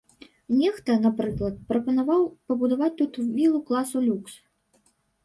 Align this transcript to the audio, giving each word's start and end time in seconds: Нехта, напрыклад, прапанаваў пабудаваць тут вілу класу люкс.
Нехта, 0.59 0.91
напрыклад, 1.01 1.59
прапанаваў 1.71 2.23
пабудаваць 2.53 2.89
тут 3.03 3.21
вілу 3.37 3.59
класу 3.69 4.03
люкс. 4.07 4.33